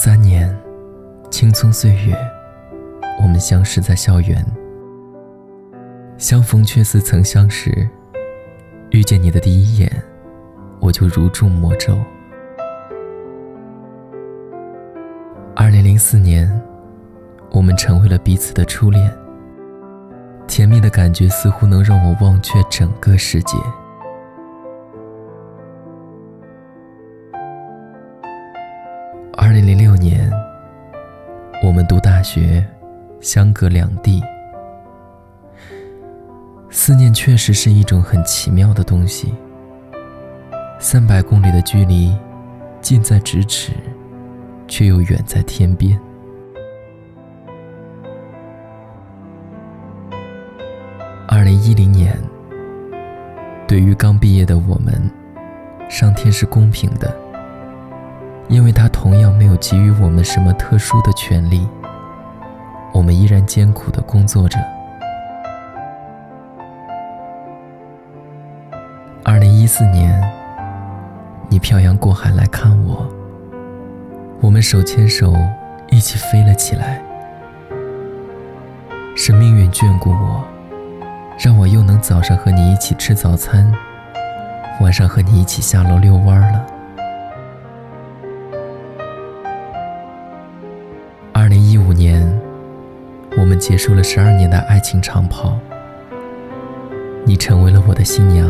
[0.00, 0.56] 三年，
[1.28, 2.16] 青葱岁月，
[3.20, 4.46] 我们相识在校园。
[6.16, 7.88] 相逢却似曾相识，
[8.90, 9.90] 遇见你的第一眼，
[10.78, 11.98] 我就如中魔咒。
[15.56, 16.48] 二零零四年，
[17.50, 19.12] 我们成为了彼此的初恋。
[20.46, 23.58] 甜蜜的感觉似乎能让我忘却整个世界。
[32.18, 32.66] 大学，
[33.20, 34.20] 相隔两地。
[36.68, 39.32] 思念确实是一种很奇妙的东西。
[40.80, 42.12] 三百公里的距离，
[42.80, 43.70] 近在咫尺，
[44.66, 45.96] 却又远在天边。
[51.28, 52.18] 二零一零年，
[53.64, 55.08] 对于刚毕业的我们，
[55.88, 57.16] 上天是公平的，
[58.48, 61.64] 因为他同样没有给予我们什么特殊的权利，
[62.98, 64.58] 我们依然艰苦的工作着。
[69.22, 70.20] 二零一四年，
[71.48, 73.06] 你漂洋过海来看我，
[74.40, 75.32] 我们手牵手
[75.90, 77.00] 一起飞了起来，
[79.14, 80.44] 是命运眷顾我。
[81.38, 83.72] 让我又能早上和你一起吃早餐，
[84.80, 86.66] 晚上和你一起下楼遛弯了。
[93.68, 95.54] 结束了十二年的爱情长跑，
[97.26, 98.48] 你成为了我的新娘。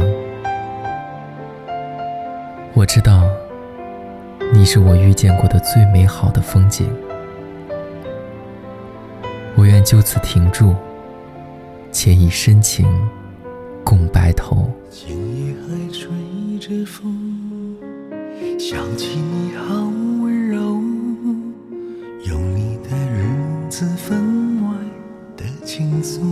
[2.73, 3.25] 我知道，
[4.55, 6.89] 你是我遇见过的最美好的风景。
[9.57, 10.73] 我愿就此停住。
[11.91, 12.87] 且以深情
[13.83, 14.71] 共白头。
[14.89, 16.09] 今夜还吹
[16.61, 17.77] 着风，
[18.57, 19.75] 想起你好
[25.69, 26.25] 轻松。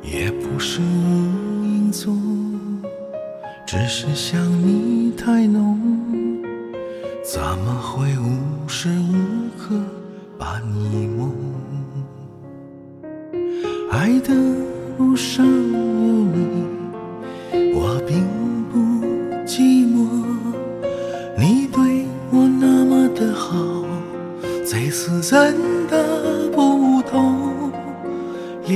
[0.00, 2.16] 也不是无影踪，
[3.66, 5.76] 只是想你太浓，
[7.24, 9.74] 怎么会无时无刻
[10.38, 11.32] 把你梦？
[13.90, 14.32] 爱的
[14.98, 16.46] 路上有你，
[17.74, 18.24] 我并
[18.70, 18.78] 不
[19.44, 20.06] 寂寞。
[21.36, 23.84] 你对我那么的好，
[24.64, 25.56] 这次真
[25.88, 26.19] 的。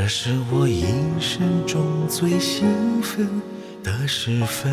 [0.00, 0.84] 这是我一
[1.18, 3.28] 生中最兴奋
[3.82, 4.72] 的时分。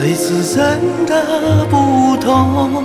[0.00, 2.84] 这次真的不同。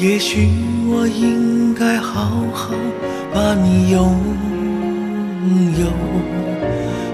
[0.00, 0.50] 也许
[0.88, 2.74] 我应该好好
[3.32, 4.18] 把你拥
[5.78, 5.86] 有，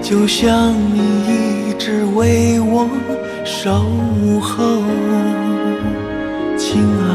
[0.01, 2.89] 就像你一直为我
[3.45, 3.85] 守
[4.41, 4.81] 候，
[6.57, 7.13] 亲爱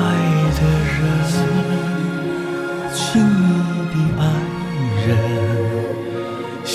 [0.54, 0.60] 的
[0.94, 0.96] 人。
[2.94, 3.30] 亲密
[3.90, 4.22] 的爱
[5.08, 5.08] 人，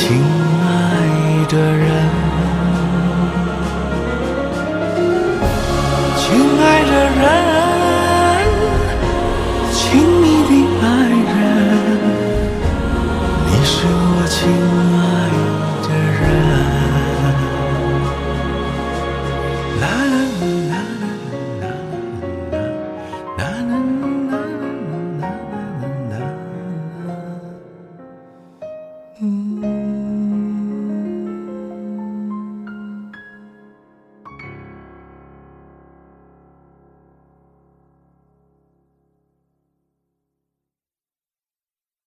[0.00, 0.16] 亲
[0.62, 1.88] 爱的人。
[6.16, 6.26] 亲
[6.60, 6.97] 爱的